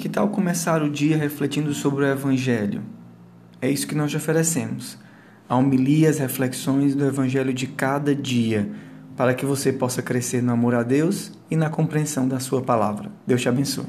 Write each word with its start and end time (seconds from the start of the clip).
Que 0.00 0.08
tal 0.08 0.30
começar 0.30 0.82
o 0.82 0.88
dia 0.88 1.14
refletindo 1.14 1.74
sobre 1.74 2.06
o 2.06 2.08
Evangelho? 2.08 2.80
É 3.60 3.70
isso 3.70 3.86
que 3.86 3.94
nós 3.94 4.10
te 4.10 4.16
oferecemos. 4.16 4.96
A 5.46 5.54
homilia, 5.54 6.08
as 6.08 6.18
reflexões 6.18 6.94
do 6.94 7.04
Evangelho 7.04 7.52
de 7.52 7.66
cada 7.66 8.14
dia, 8.14 8.72
para 9.14 9.34
que 9.34 9.44
você 9.44 9.70
possa 9.70 10.00
crescer 10.00 10.42
no 10.42 10.52
amor 10.52 10.74
a 10.74 10.82
Deus 10.82 11.32
e 11.50 11.54
na 11.54 11.68
compreensão 11.68 12.26
da 12.26 12.40
Sua 12.40 12.62
palavra. 12.62 13.12
Deus 13.26 13.42
te 13.42 13.48
abençoe. 13.50 13.84